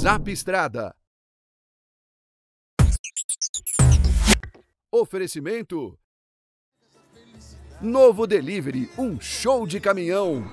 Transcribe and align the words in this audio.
Zap 0.00 0.30
Estrada. 0.30 0.94
Oferecimento. 4.90 5.98
Novo 7.82 8.26
Delivery, 8.26 8.90
um 8.96 9.20
show 9.20 9.66
de 9.66 9.78
caminhão. 9.78 10.50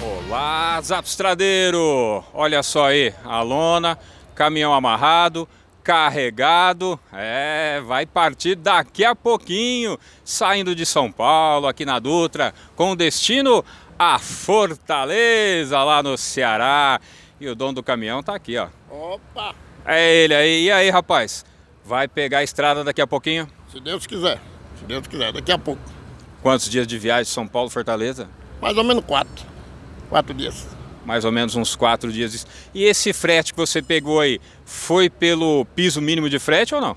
Olá, 0.00 0.80
Zapstradeiro! 0.80 2.24
Olha 2.32 2.62
só 2.62 2.86
aí, 2.86 3.12
a 3.24 3.42
lona, 3.42 3.98
caminhão 4.32 4.72
amarrado, 4.72 5.48
carregado, 5.82 6.98
é, 7.12 7.80
vai 7.84 8.06
partir 8.06 8.54
daqui 8.56 9.04
a 9.04 9.14
pouquinho, 9.14 9.98
saindo 10.24 10.74
de 10.74 10.84
São 10.84 11.10
Paulo, 11.12 11.68
aqui 11.68 11.84
na 11.84 12.00
Dutra, 12.00 12.52
com 12.74 12.96
destino 12.96 13.64
a 13.98 14.18
Fortaleza, 14.18 15.82
lá 15.82 16.02
no 16.02 16.16
Ceará. 16.16 17.00
E 17.40 17.48
o 17.48 17.54
dono 17.54 17.74
do 17.74 17.82
caminhão 17.82 18.22
tá 18.22 18.34
aqui, 18.34 18.56
ó. 18.56 18.68
Opa! 18.90 19.54
É 19.84 20.14
ele 20.16 20.34
aí. 20.34 20.64
E 20.64 20.70
aí, 20.70 20.90
rapaz? 20.90 21.44
Vai 21.84 22.08
pegar 22.08 22.38
a 22.38 22.42
estrada 22.42 22.82
daqui 22.82 23.00
a 23.00 23.06
pouquinho? 23.06 23.48
Se 23.70 23.78
Deus 23.80 24.06
quiser. 24.06 24.40
Se 24.78 24.84
Deus 24.84 25.06
quiser, 25.06 25.32
daqui 25.32 25.52
a 25.52 25.58
pouco. 25.58 25.80
Quantos 26.42 26.68
dias 26.68 26.86
de 26.86 26.98
viagem 26.98 27.24
de 27.24 27.30
São 27.30 27.46
Paulo, 27.46 27.70
Fortaleza? 27.70 28.28
Mais 28.60 28.76
ou 28.76 28.84
menos 28.84 29.04
quatro. 29.04 29.46
Quatro 30.08 30.34
dias. 30.34 30.66
Mais 31.04 31.24
ou 31.24 31.30
menos 31.30 31.54
uns 31.54 31.76
quatro 31.76 32.10
dias. 32.12 32.46
E 32.74 32.84
esse 32.84 33.12
frete 33.12 33.52
que 33.52 33.58
você 33.58 33.80
pegou 33.80 34.20
aí, 34.20 34.40
foi 34.64 35.08
pelo 35.08 35.64
piso 35.74 36.00
mínimo 36.00 36.28
de 36.28 36.38
frete 36.38 36.74
ou 36.74 36.80
não? 36.80 36.96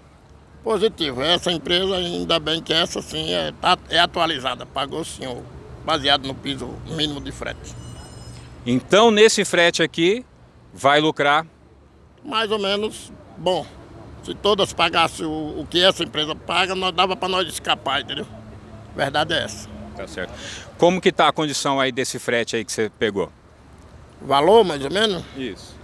Positivo. 0.64 1.22
Essa 1.22 1.52
empresa, 1.52 1.96
ainda 1.96 2.40
bem 2.40 2.62
que 2.62 2.74
essa 2.74 3.02
sim 3.02 3.32
é, 3.34 3.52
tá, 3.62 3.78
é 3.90 4.00
atualizada. 4.00 4.66
Pagou 4.66 5.04
sim, 5.04 5.26
baseado 5.86 6.28
no 6.28 6.36
piso 6.36 6.70
mínimo 6.88 7.22
de 7.22 7.32
frete. 7.32 7.76
Então, 8.66 9.10
nesse 9.10 9.46
frete 9.46 9.82
aqui, 9.82 10.26
vai 10.74 11.00
lucrar? 11.00 11.46
Mais 12.24 12.52
ou 12.52 12.60
menos 12.60 13.12
bom. 13.38 13.66
Se 14.24 14.34
todas 14.34 14.74
pagassem 14.74 15.26
o, 15.26 15.60
o 15.62 15.68
que 15.70 15.84
essa 15.84 16.04
empresa 16.04 16.36
paga, 16.36 16.76
nós 16.76 16.94
dava 16.94 17.16
para 17.16 17.30
nós 17.30 17.48
escapar, 17.48 18.02
entendeu? 18.02 18.28
Verdade 18.96 19.34
é 19.34 19.44
essa. 19.44 19.70
Tá 19.96 20.08
certo. 20.08 20.34
Como 20.78 21.02
que 21.02 21.12
tá 21.12 21.28
a 21.28 21.32
condição 21.32 21.80
aí 21.80 21.92
desse 21.92 22.20
frete 22.20 22.56
aí 22.56 22.66
que 22.66 22.72
você 22.72 22.92
pegou? 23.00 23.32
Valor, 24.22 24.64
mais 24.64 24.84
ou 24.84 24.92
menos? 24.92 25.24
Isso. 25.38 25.76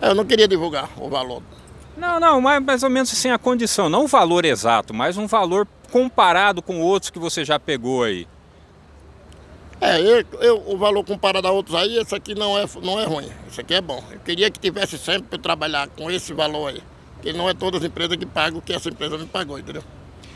Eu 0.00 0.14
não 0.14 0.24
queria 0.24 0.48
divulgar 0.48 0.88
o 0.96 1.08
valor. 1.08 1.42
Não, 1.96 2.18
não, 2.18 2.40
mas 2.40 2.62
mais 2.62 2.82
ou 2.82 2.90
menos 2.90 3.12
assim 3.12 3.30
a 3.30 3.38
condição, 3.38 3.88
não 3.88 4.04
o 4.04 4.08
valor 4.08 4.44
exato, 4.44 4.92
mas 4.92 5.16
um 5.16 5.26
valor 5.26 5.66
comparado 5.92 6.60
com 6.60 6.80
outros 6.80 7.10
que 7.10 7.18
você 7.18 7.44
já 7.44 7.58
pegou 7.58 8.02
aí. 8.02 8.26
É, 9.84 10.00
eu, 10.00 10.24
eu, 10.40 10.62
o 10.66 10.78
valor 10.78 11.04
comparado 11.04 11.46
a 11.46 11.50
outros 11.50 11.76
aí, 11.76 11.98
esse 11.98 12.14
aqui 12.14 12.34
não 12.34 12.58
é, 12.58 12.64
não 12.82 12.98
é 12.98 13.04
ruim. 13.04 13.28
Esse 13.46 13.60
aqui 13.60 13.74
é 13.74 13.82
bom. 13.82 14.02
Eu 14.10 14.18
queria 14.20 14.50
que 14.50 14.58
tivesse 14.58 14.96
sempre 14.96 15.28
para 15.28 15.38
trabalhar 15.38 15.88
com 15.88 16.10
esse 16.10 16.32
valor 16.32 16.68
aí. 16.68 16.82
Porque 17.16 17.34
não 17.34 17.50
é 17.50 17.52
todas 17.52 17.82
as 17.82 17.86
empresas 17.86 18.16
que 18.16 18.24
pagam 18.24 18.60
o 18.60 18.62
que 18.62 18.72
essa 18.72 18.88
empresa 18.88 19.18
me 19.18 19.26
pagou, 19.26 19.58
entendeu? 19.58 19.84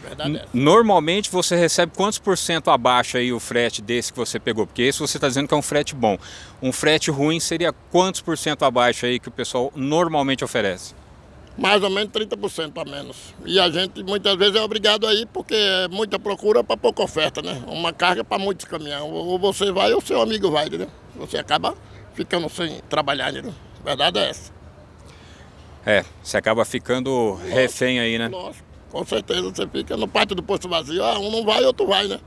Verdade 0.03 0.37
é. 0.37 0.45
Normalmente 0.53 1.31
você 1.31 1.57
recebe 1.57 1.93
quantos 1.97 2.19
por 2.19 2.37
cento 2.37 2.71
abaixo 2.71 3.17
aí 3.17 3.33
o 3.33 3.41
frete 3.41 3.81
desse 3.81 4.13
que 4.13 4.19
você 4.19 4.39
pegou? 4.39 4.67
Porque 4.67 4.83
esse 4.83 4.99
você 4.99 5.17
está 5.17 5.27
dizendo 5.29 5.49
que 5.49 5.55
é 5.55 5.57
um 5.57 5.63
frete 5.63 5.95
bom. 5.95 6.19
Um 6.61 6.71
frete 6.71 7.11
ruim 7.11 7.41
seria 7.41 7.73
quantos 7.91 8.21
por 8.21 8.37
cento 8.37 8.67
abaixo 8.67 9.07
aí 9.07 9.19
que 9.19 9.29
o 9.29 9.33
pessoal 9.33 9.73
normalmente 9.75 10.45
oferece? 10.45 10.95
Mais 11.59 11.83
ou 11.83 11.91
menos 11.91 12.13
30% 12.13 12.81
a 12.81 12.85
menos. 12.85 13.35
E 13.45 13.59
a 13.59 13.69
gente 13.69 14.05
muitas 14.05 14.37
vezes 14.37 14.55
é 14.55 14.63
obrigado 14.63 15.07
a 15.07 15.13
ir 15.13 15.27
porque 15.27 15.55
é 15.55 15.89
muita 15.89 16.17
procura 16.17 16.63
para 16.63 16.77
pouca 16.77 17.03
oferta, 17.03 17.43
né? 17.43 17.61
Uma 17.67 17.93
carga 17.93 18.23
para 18.23 18.39
muitos 18.39 18.65
caminhões. 18.65 19.03
Ou 19.03 19.39
você 19.41 19.73
vai 19.73 19.93
ou 19.93 20.01
seu 20.01 20.23
amigo 20.23 20.51
vai, 20.53 20.69
entendeu? 20.69 20.89
Você 21.17 21.37
acaba 21.37 21.75
ficando 22.15 22.49
sem 22.49 22.81
trabalhar, 22.89 23.31
entendeu? 23.31 23.53
A 23.81 23.85
verdade 23.85 24.21
é 24.21 24.31
essa. 24.31 24.53
É, 25.85 26.05
você 26.23 26.37
acaba 26.37 26.65
ficando 26.65 27.11
lógico, 27.11 27.49
refém 27.49 27.99
aí, 27.99 28.19
né? 28.19 28.29
Lógico, 28.29 28.65
com 28.91 29.05
certeza 29.05 29.43
você 29.43 29.67
fica 29.67 29.97
no 29.97 30.07
pátio 30.07 30.37
do 30.37 30.43
posto 30.43 30.69
vazio. 30.69 31.03
Ah, 31.03 31.19
um 31.19 31.31
não 31.31 31.45
vai, 31.45 31.65
outro 31.65 31.89
vai, 31.89 32.07
né? 32.07 32.21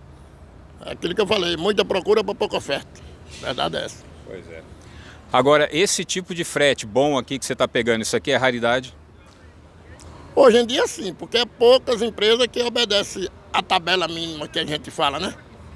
É 0.85 0.91
aquilo 0.91 1.15
que 1.15 1.21
eu 1.21 1.27
falei, 1.27 1.55
muita 1.55 1.85
procura 1.85 2.21
para 2.21 2.35
pouca 2.35 2.57
oferta. 2.57 3.01
A 3.41 3.45
verdade 3.45 3.77
é 3.77 3.85
essa. 3.85 4.03
Pois 4.25 4.49
é. 4.49 4.61
Agora, 5.31 5.69
esse 5.71 6.03
tipo 6.03 6.35
de 6.35 6.43
frete 6.43 6.85
bom 6.85 7.17
aqui 7.17 7.39
que 7.39 7.45
você 7.45 7.53
está 7.53 7.65
pegando, 7.65 8.01
isso 8.01 8.17
aqui 8.17 8.31
é 8.31 8.35
raridade? 8.35 8.93
Hoje 10.35 10.57
em 10.59 10.65
dia 10.65 10.87
sim, 10.87 11.13
porque 11.13 11.37
é 11.37 11.45
poucas 11.45 12.01
empresas 12.01 12.47
que 12.47 12.61
obedecem 12.63 13.27
a 13.51 13.61
tabela 13.61 14.07
mínima 14.07 14.47
que 14.47 14.59
a 14.59 14.65
gente 14.65 14.89
fala, 14.89 15.19
né? 15.19 15.33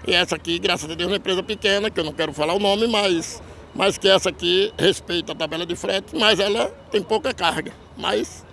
E 0.08 0.14
essa 0.14 0.36
aqui, 0.36 0.60
graças 0.60 0.90
a 0.90 0.94
Deus, 0.94 1.10
é 1.10 1.12
uma 1.12 1.18
empresa 1.18 1.44
pequena, 1.44 1.90
que 1.90 2.00
eu 2.00 2.04
não 2.04 2.14
quero 2.14 2.32
falar 2.32 2.54
o 2.54 2.60
nome, 2.60 2.88
mas, 2.88 3.42
mas 3.74 3.98
que 3.98 4.08
essa 4.08 4.30
aqui 4.30 4.72
respeita 4.78 5.34
a 5.34 5.36
tabela 5.36 5.66
de 5.66 5.76
frete, 5.76 6.16
mas 6.16 6.40
ela 6.40 6.68
tem 6.90 7.02
pouca 7.02 7.34
carga. 7.34 7.74
Mas 7.98 8.46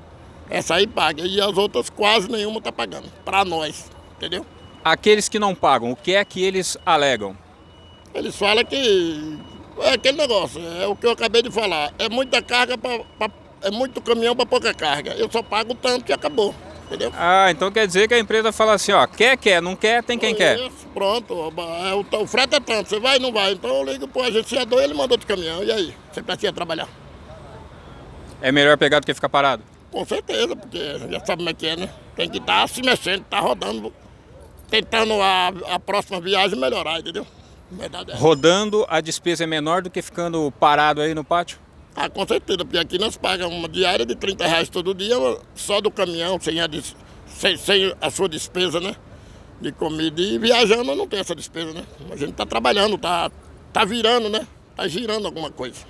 essa 0.50 0.74
aí 0.74 0.86
paga. 0.86 1.24
E 1.26 1.40
as 1.40 1.56
outras 1.56 1.88
quase 1.90 2.30
nenhuma 2.30 2.58
está 2.58 2.72
pagando. 2.72 3.08
Para 3.24 3.44
nós, 3.44 3.90
entendeu? 4.16 4.44
Aqueles 4.82 5.28
que 5.28 5.38
não 5.38 5.54
pagam, 5.54 5.92
o 5.92 5.96
que 5.96 6.14
é 6.14 6.24
que 6.24 6.42
eles 6.42 6.76
alegam? 6.84 7.36
Eles 8.14 8.34
falam 8.34 8.64
que 8.64 9.38
é 9.78 9.90
aquele 9.92 10.18
negócio, 10.18 10.60
é 10.80 10.86
o 10.86 10.96
que 10.96 11.06
eu 11.06 11.10
acabei 11.10 11.42
de 11.42 11.50
falar. 11.50 11.94
É 11.98 12.08
muita 12.08 12.42
carga 12.42 12.76
para 12.76 13.30
é 13.62 13.70
muito 13.70 14.00
caminhão 14.00 14.34
para 14.34 14.46
pouca 14.46 14.74
carga. 14.74 15.12
Eu 15.14 15.30
só 15.30 15.42
pago 15.42 15.74
tanto 15.74 16.10
e 16.10 16.12
acabou. 16.12 16.54
Entendeu? 16.86 17.12
Ah, 17.16 17.50
então 17.50 17.72
quer 17.72 17.86
dizer 17.86 18.06
que 18.06 18.12
a 18.12 18.18
empresa 18.18 18.52
fala 18.52 18.74
assim, 18.74 18.92
ó, 18.92 19.06
quer, 19.06 19.36
quer, 19.38 19.62
não 19.62 19.74
quer, 19.74 20.02
tem 20.02 20.18
quem 20.18 20.30
Isso, 20.30 20.38
quer. 20.38 20.70
Pronto, 20.92 21.32
é, 21.32 21.94
o, 21.94 22.22
o 22.22 22.26
frete 22.26 22.54
é 22.54 22.60
tanto, 22.60 22.90
você 22.90 23.00
vai 23.00 23.18
não 23.18 23.32
vai. 23.32 23.52
Então 23.52 23.70
eu 23.70 23.84
ligo 23.84 24.06
pro 24.06 24.22
agenciador 24.22 24.80
e 24.80 24.84
ele 24.84 24.94
mandou 24.94 25.14
outro 25.14 25.26
caminhão. 25.26 25.64
E 25.64 25.72
aí? 25.72 25.94
Você 26.12 26.22
precisa 26.22 26.52
trabalhar. 26.52 26.88
É 28.42 28.52
melhor 28.52 28.76
pegar 28.76 29.00
do 29.00 29.06
que 29.06 29.14
ficar 29.14 29.30
parado? 29.30 29.62
Com 29.90 30.04
certeza, 30.04 30.54
porque 30.54 30.98
já 31.10 31.24
sabe 31.24 31.38
como 31.38 31.50
é 31.50 31.54
que 31.54 31.66
é, 31.66 31.76
né? 31.76 31.88
Tem 32.14 32.28
que 32.28 32.38
estar 32.38 32.62
tá 32.62 32.66
se 32.66 32.82
mexendo, 32.82 33.24
tá 33.24 33.40
rodando, 33.40 33.92
tentando 34.68 35.14
a, 35.20 35.48
a 35.70 35.78
próxima 35.78 36.20
viagem 36.20 36.58
melhorar, 36.58 37.00
entendeu? 37.00 37.26
É. 38.08 38.16
Rodando, 38.16 38.84
a 38.88 39.00
despesa 39.00 39.44
é 39.44 39.46
menor 39.46 39.80
do 39.80 39.88
que 39.88 40.02
ficando 40.02 40.52
parado 40.52 41.00
aí 41.00 41.14
no 41.14 41.24
pátio? 41.24 41.58
Ah, 41.94 42.08
com 42.08 42.26
certeza, 42.26 42.64
porque 42.64 42.78
aqui 42.78 42.98
nós 42.98 43.16
pagamos 43.16 43.54
uma 43.56 43.68
diária 43.68 44.06
de 44.06 44.14
30 44.14 44.46
reais 44.46 44.68
todo 44.68 44.94
dia, 44.94 45.14
só 45.54 45.80
do 45.80 45.90
caminhão, 45.90 46.40
sem 46.40 46.60
a, 46.60 46.68
sem, 47.26 47.56
sem 47.56 47.94
a 48.00 48.10
sua 48.10 48.28
despesa, 48.28 48.80
né? 48.80 48.96
De 49.60 49.72
comida. 49.72 50.20
E 50.20 50.38
viajando 50.38 50.94
não 50.94 51.06
tem 51.06 51.20
essa 51.20 51.34
despesa, 51.34 51.72
né? 51.72 51.84
A 52.10 52.16
gente 52.16 52.32
tá 52.32 52.46
trabalhando, 52.46 52.96
tá, 52.96 53.30
tá 53.72 53.84
virando, 53.84 54.28
né? 54.30 54.46
Tá 54.74 54.88
girando 54.88 55.26
alguma 55.26 55.50
coisa. 55.50 55.84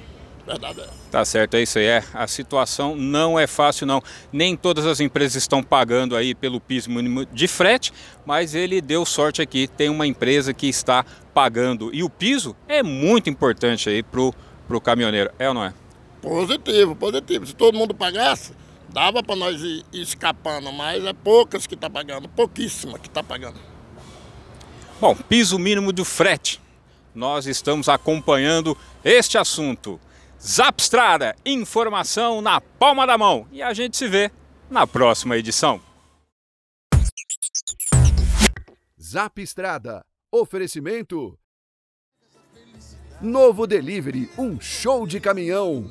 Verdade 0.47 0.81
é. 0.81 0.89
Tá 1.11 1.25
certo, 1.25 1.55
é 1.55 1.63
isso 1.63 1.79
aí. 1.79 1.87
É. 1.87 2.03
A 2.13 2.27
situação 2.27 2.97
não 2.97 3.39
é 3.39 3.47
fácil, 3.47 3.87
não. 3.87 4.03
Nem 4.33 4.57
todas 4.57 4.87
as 4.87 4.99
empresas 4.99 5.37
estão 5.37 5.63
pagando 5.63 6.17
aí 6.17 6.35
pelo 6.35 6.61
piso 6.61 6.91
mínimo 6.91 7.25
de 7.27 7.47
frete, 7.47 7.93
mas 8.27 8.55
ele 8.55 8.81
deu 8.81 9.07
sorte 9.07 9.41
aqui. 9.41 9.69
Tem 9.69 9.89
uma 9.89 10.07
empresa 10.07 10.53
que 10.53 10.67
está 10.67 11.05
pagando. 11.33 11.95
E 11.95 12.03
o 12.03 12.11
piso 12.11 12.57
é 12.67 12.83
muito 12.83 13.31
importante 13.31 13.89
aí 13.89 14.03
pro, 14.03 14.35
pro 14.67 14.81
caminhoneiro, 14.81 15.31
é 15.39 15.49
ou 15.49 15.55
não 15.55 15.65
é? 15.65 15.73
Positivo, 16.23 16.95
positivo. 16.95 17.45
Se 17.45 17.55
todo 17.55 17.77
mundo 17.77 17.93
pagasse, 17.93 18.55
dava 18.89 19.25
para 19.25 19.35
nós 19.35 19.61
ir, 19.61 19.85
escapando, 19.93 20.73
mas 20.73 21.05
é 21.05 21.13
poucas 21.13 21.67
que 21.67 21.75
está 21.75 21.91
pagando, 21.91 22.29
pouquíssima 22.29 22.97
que 22.97 23.09
está 23.09 23.25
pagando. 23.25 23.59
Bom, 25.01 25.17
piso 25.17 25.59
mínimo 25.59 25.93
do 25.93 26.05
frete. 26.05 26.61
Nós 27.13 27.47
estamos 27.47 27.89
acompanhando 27.89 28.79
este 29.05 29.37
assunto. 29.37 30.01
Zapstrada, 30.41 31.35
informação 31.45 32.41
na 32.41 32.61
palma 32.61 33.05
da 33.05 33.19
mão. 33.19 33.47
E 33.51 33.61
a 33.61 33.75
gente 33.75 33.97
se 33.97 34.07
vê 34.07 34.31
na 34.71 34.87
próxima 34.87 35.37
edição. 35.37 35.81
Zapstrada, 39.01 40.07
oferecimento. 40.31 41.37
Novo 43.21 43.67
Delivery, 43.67 44.31
um 44.39 44.61
show 44.61 45.07
de 45.07 45.21
caminhão. 45.21 45.91